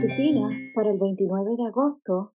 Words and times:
matutina 0.00 0.48
para 0.74 0.90
el 0.90 0.98
29 0.98 1.56
de 1.58 1.66
agosto 1.66 2.34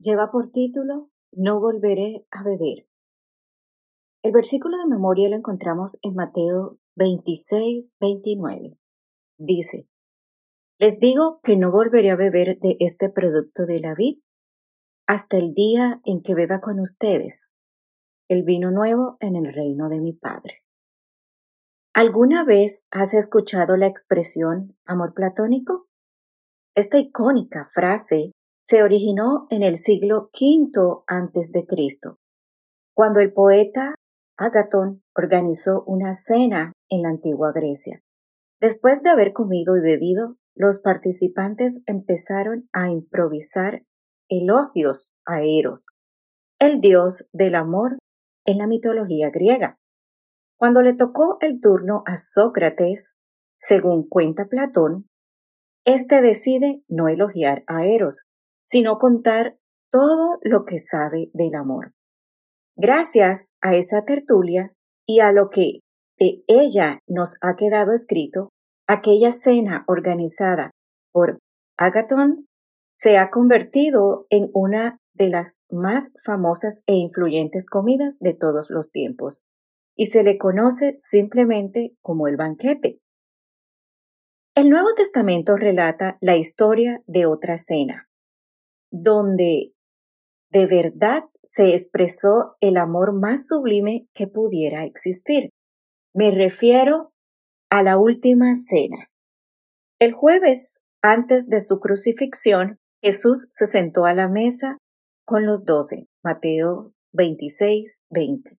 lleva 0.00 0.32
por 0.32 0.50
título 0.50 1.10
No 1.30 1.60
volveré 1.60 2.26
a 2.32 2.42
beber. 2.42 2.88
El 4.24 4.32
versículo 4.32 4.76
de 4.76 4.86
memoria 4.86 5.28
lo 5.28 5.36
encontramos 5.36 5.98
en 6.02 6.14
Mateo 6.14 6.78
26, 6.96 7.96
29. 8.00 8.76
Dice, 9.38 9.86
Les 10.80 10.98
digo 10.98 11.38
que 11.44 11.56
no 11.56 11.70
volveré 11.70 12.10
a 12.10 12.16
beber 12.16 12.58
de 12.58 12.76
este 12.80 13.08
producto 13.08 13.66
de 13.66 13.78
la 13.78 13.94
vid 13.94 14.18
hasta 15.06 15.36
el 15.36 15.54
día 15.54 16.00
en 16.04 16.22
que 16.22 16.34
beba 16.34 16.60
con 16.60 16.80
ustedes 16.80 17.54
el 18.28 18.42
vino 18.42 18.72
nuevo 18.72 19.16
en 19.20 19.36
el 19.36 19.52
reino 19.54 19.88
de 19.88 20.00
mi 20.00 20.12
Padre. 20.12 20.64
¿Alguna 21.94 22.44
vez 22.44 22.84
has 22.90 23.14
escuchado 23.14 23.76
la 23.76 23.86
expresión 23.86 24.76
amor 24.86 25.14
platónico? 25.14 25.89
Esta 26.76 26.98
icónica 26.98 27.66
frase 27.72 28.30
se 28.60 28.82
originó 28.82 29.46
en 29.50 29.62
el 29.62 29.76
siglo 29.76 30.30
V 30.32 31.66
Cristo, 31.66 32.18
cuando 32.94 33.18
el 33.18 33.32
poeta 33.32 33.96
Agatón 34.38 35.02
organizó 35.14 35.82
una 35.84 36.12
cena 36.12 36.72
en 36.88 37.02
la 37.02 37.08
antigua 37.08 37.50
Grecia. 37.52 38.00
Después 38.60 39.02
de 39.02 39.10
haber 39.10 39.32
comido 39.32 39.76
y 39.76 39.80
bebido, 39.80 40.36
los 40.54 40.80
participantes 40.80 41.80
empezaron 41.86 42.68
a 42.72 42.88
improvisar 42.88 43.82
elogios 44.28 45.16
a 45.26 45.42
Eros, 45.42 45.86
el 46.60 46.80
dios 46.80 47.28
del 47.32 47.56
amor 47.56 47.98
en 48.46 48.58
la 48.58 48.68
mitología 48.68 49.30
griega. 49.30 49.76
Cuando 50.56 50.82
le 50.82 50.94
tocó 50.94 51.38
el 51.40 51.60
turno 51.60 52.04
a 52.06 52.16
Sócrates, 52.16 53.16
según 53.56 54.08
cuenta 54.08 54.46
Platón, 54.46 55.09
este 55.84 56.20
decide 56.20 56.82
no 56.88 57.08
elogiar 57.08 57.64
a 57.66 57.86
Eros, 57.86 58.24
sino 58.64 58.98
contar 58.98 59.56
todo 59.90 60.38
lo 60.42 60.64
que 60.64 60.78
sabe 60.78 61.30
del 61.32 61.54
amor. 61.54 61.92
Gracias 62.76 63.54
a 63.60 63.74
esa 63.74 64.04
tertulia 64.04 64.72
y 65.06 65.20
a 65.20 65.32
lo 65.32 65.50
que 65.50 65.80
de 66.18 66.42
ella 66.46 67.00
nos 67.06 67.36
ha 67.40 67.56
quedado 67.56 67.92
escrito, 67.92 68.50
aquella 68.86 69.32
cena 69.32 69.84
organizada 69.86 70.70
por 71.12 71.38
Agatón 71.76 72.46
se 72.92 73.16
ha 73.16 73.30
convertido 73.30 74.26
en 74.30 74.50
una 74.52 74.98
de 75.14 75.28
las 75.28 75.54
más 75.70 76.10
famosas 76.24 76.82
e 76.86 76.94
influyentes 76.94 77.66
comidas 77.66 78.18
de 78.18 78.34
todos 78.34 78.70
los 78.70 78.90
tiempos, 78.90 79.42
y 79.96 80.06
se 80.06 80.22
le 80.22 80.38
conoce 80.38 80.94
simplemente 80.98 81.92
como 82.00 82.28
el 82.28 82.36
banquete. 82.36 82.98
El 84.60 84.68
Nuevo 84.68 84.92
Testamento 84.94 85.56
relata 85.56 86.18
la 86.20 86.36
historia 86.36 87.02
de 87.06 87.24
otra 87.24 87.56
cena, 87.56 88.10
donde 88.92 89.72
de 90.52 90.66
verdad 90.66 91.22
se 91.42 91.74
expresó 91.74 92.56
el 92.60 92.76
amor 92.76 93.18
más 93.18 93.46
sublime 93.46 94.06
que 94.12 94.26
pudiera 94.26 94.84
existir. 94.84 95.48
Me 96.14 96.30
refiero 96.30 97.10
a 97.70 97.82
la 97.82 97.96
última 97.96 98.54
cena. 98.54 99.08
El 99.98 100.12
jueves, 100.12 100.82
antes 101.00 101.48
de 101.48 101.60
su 101.60 101.80
crucifixión, 101.80 102.76
Jesús 103.02 103.46
se 103.48 103.66
sentó 103.66 104.04
a 104.04 104.12
la 104.12 104.28
mesa 104.28 104.76
con 105.24 105.46
los 105.46 105.64
doce. 105.64 106.06
Mateo 106.22 106.92
26, 107.14 107.98
20. 108.10 108.58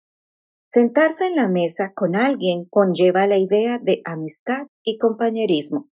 Sentarse 0.73 1.25
en 1.25 1.35
la 1.35 1.47
mesa 1.47 1.91
con 1.93 2.15
alguien 2.15 2.65
conlleva 2.65 3.27
la 3.27 3.37
idea 3.37 3.77
de 3.77 4.01
amistad 4.05 4.67
y 4.83 4.97
compañerismo, 4.97 5.90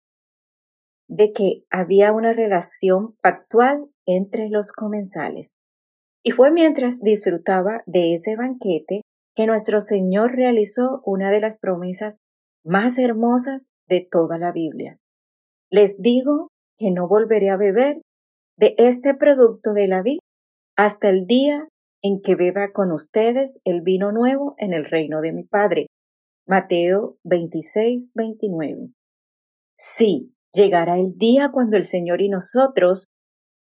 de 1.15 1.33
que 1.33 1.65
había 1.71 2.11
una 2.13 2.33
relación 2.33 3.15
pactual 3.21 3.87
entre 4.07 4.49
los 4.49 4.73
comensales. 4.73 5.57
Y 6.25 6.31
fue 6.31 6.51
mientras 6.51 7.01
disfrutaba 7.01 7.83
de 7.85 8.15
ese 8.15 8.35
banquete 8.35 9.03
que 9.35 9.47
nuestro 9.47 9.81
Señor 9.81 10.35
realizó 10.35 11.03
una 11.05 11.31
de 11.31 11.41
las 11.41 11.59
promesas 11.59 12.19
más 12.65 12.99
hermosas 12.99 13.71
de 13.89 14.07
toda 14.11 14.39
la 14.39 14.53
Biblia. 14.53 14.99
Les 15.71 16.01
digo 16.01 16.49
que 16.79 16.91
no 16.91 17.09
volveré 17.09 17.51
a 17.51 17.57
beber 17.57 18.01
de 18.57 18.75
este 18.79 19.15
producto 19.15 19.75
de 19.75 19.89
la 19.89 20.03
vida 20.03 20.21
hasta 20.77 21.11
el 21.11 21.27
día 21.27 21.69
en 22.03 22.23
que 22.23 22.37
beba 22.37 22.73
con 22.73 22.91
ustedes 22.91 23.59
el 23.65 23.83
vino 23.83 24.13
nuevo 24.13 24.55
en 24.57 24.73
el 24.73 24.87
reino 24.87 25.21
de 25.21 25.33
mi 25.33 25.45
Padre. 25.45 25.89
Mateo 26.47 27.17
26, 27.25 28.13
29. 28.15 28.89
Sí, 29.75 30.33
llegará 30.53 30.99
el 30.99 31.17
día 31.17 31.51
cuando 31.53 31.77
el 31.77 31.85
Señor 31.85 32.21
y 32.21 32.29
nosotros 32.29 33.09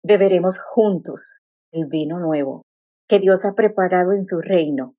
beberemos 0.03 0.59
juntos 0.59 1.39
el 1.71 1.85
vino 1.85 2.19
nuevo 2.19 2.63
que 3.07 3.19
Dios 3.19 3.45
ha 3.45 3.53
preparado 3.53 4.13
en 4.13 4.25
su 4.25 4.39
reino. 4.39 4.95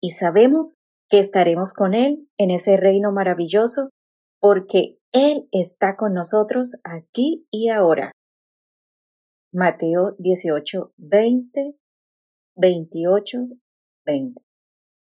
Y 0.00 0.10
sabemos 0.10 0.74
que 1.08 1.18
estaremos 1.18 1.72
con 1.72 1.94
Él 1.94 2.28
en 2.38 2.50
ese 2.50 2.76
reino 2.76 3.12
maravilloso 3.12 3.90
porque 4.40 4.98
Él 5.12 5.48
está 5.50 5.96
con 5.96 6.14
nosotros 6.14 6.76
aquí 6.84 7.46
y 7.50 7.68
ahora. 7.70 8.12
Mateo 9.52 10.14
18, 10.18 10.92
20 10.96 11.76
28, 12.56 13.38
20. 14.06 14.40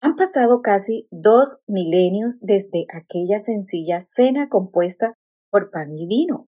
Han 0.00 0.16
pasado 0.16 0.62
casi 0.62 1.06
dos 1.10 1.58
milenios 1.66 2.40
desde 2.40 2.86
aquella 2.92 3.38
sencilla 3.38 4.00
cena 4.00 4.48
compuesta 4.48 5.14
por 5.52 5.70
pan 5.70 5.94
y 5.94 6.06
vino, 6.06 6.48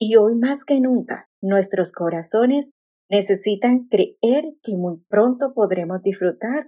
y 0.00 0.16
hoy 0.16 0.34
más 0.34 0.64
que 0.64 0.80
nunca 0.80 1.28
nuestros 1.40 1.92
corazones 1.92 2.70
necesitan 3.10 3.86
creer 3.88 4.44
que 4.62 4.74
muy 4.74 5.02
pronto 5.08 5.52
podremos 5.54 6.02
disfrutar 6.02 6.66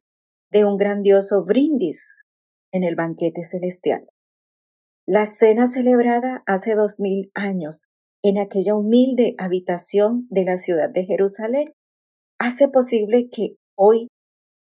de 0.53 0.65
un 0.65 0.77
grandioso 0.77 1.45
brindis 1.45 2.23
en 2.73 2.85
el 2.85 2.97
banquete 2.97 3.43
celestial. 3.43 4.07
La 5.07 5.25
cena 5.25 5.67
celebrada 5.67 6.43
hace 6.47 6.75
dos 6.75 7.01
mil 7.01 7.31
años 7.35 7.87
en 8.23 8.39
aquella 8.39 8.75
humilde 8.75 9.35
habitación 9.39 10.27
de 10.29 10.45
la 10.45 10.57
ciudad 10.59 10.91
de 10.91 11.05
Jerusalén 11.05 11.73
hace 12.39 12.69
posible 12.69 13.29
que 13.31 13.57
hoy 13.77 14.09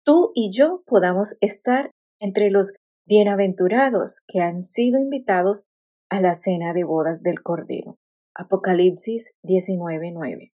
tú 0.04 0.32
y 0.34 0.50
yo 0.52 0.82
podamos 0.86 1.36
estar 1.40 1.90
entre 2.20 2.50
los 2.50 2.72
bienaventurados 3.06 4.22
que 4.26 4.40
han 4.40 4.62
sido 4.62 4.98
invitados 4.98 5.64
a 6.10 6.20
la 6.20 6.34
cena 6.34 6.74
de 6.74 6.84
bodas 6.84 7.22
del 7.22 7.42
Cordero. 7.42 7.98
Apocalipsis 8.34 9.32
19:9. 9.42 10.52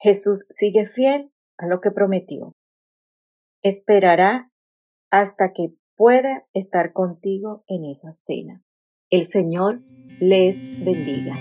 Jesús 0.00 0.46
sigue 0.50 0.84
fiel 0.84 1.32
a 1.56 1.66
lo 1.66 1.80
que 1.80 1.90
prometió. 1.90 2.54
Esperará 3.62 4.50
hasta 5.10 5.52
que 5.52 5.72
pueda 5.96 6.46
estar 6.52 6.92
contigo 6.92 7.64
en 7.66 7.84
esa 7.84 8.12
cena. 8.12 8.62
El 9.10 9.24
Señor 9.24 9.80
les 10.20 10.84
bendiga. 10.84 11.34